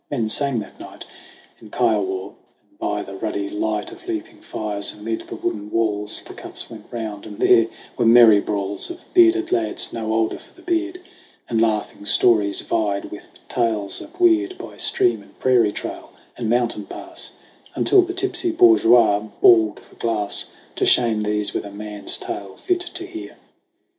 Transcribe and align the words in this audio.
Men 0.09 0.29
sang 0.29 0.57
that 0.61 0.79
night 0.79 1.05
In 1.61 1.69
Kiowa, 1.69 2.29
and 2.69 2.79
by 2.79 3.03
the 3.03 3.15
ruddy 3.17 3.49
light 3.51 3.91
Of 3.91 4.07
leaping 4.07 4.39
fires 4.41 4.95
amid 4.95 5.27
the 5.27 5.35
wooden 5.35 5.69
walls 5.69 6.23
The 6.25 6.33
cups 6.33 6.71
went 6.71 6.87
round; 6.89 7.27
and 7.27 7.37
there 7.39 7.67
were 7.99 8.05
merry 8.07 8.39
brawls 8.39 8.89
Of 8.89 9.05
bearded 9.13 9.51
lads 9.51 9.93
no 9.93 10.11
older 10.11 10.39
for 10.39 10.55
the 10.55 10.63
beard; 10.63 11.01
And 11.47 11.61
laughing 11.61 12.07
stories 12.07 12.61
vied 12.61 13.11
with 13.11 13.47
tales 13.47 14.01
of 14.01 14.19
weird 14.19 14.57
By 14.57 14.77
stream 14.77 15.21
and 15.21 15.37
prairie 15.37 15.71
trail 15.71 16.11
and 16.35 16.49
mountain 16.49 16.87
pass, 16.87 17.33
Until 17.75 18.01
the 18.01 18.15
tipsy 18.15 18.49
Bourgeois 18.49 19.19
bawled 19.19 19.79
for 19.81 19.93
Glass 19.97 20.49
To 20.77 20.85
* 20.85 20.85
shame 20.97 21.21
these 21.21 21.53
with 21.53 21.63
a 21.63 21.69
man's 21.69 22.17
tale 22.17 22.55
fit 22.57 22.79
to 22.79 23.05
hear.' 23.05 23.37